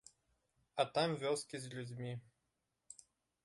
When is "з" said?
1.65-1.71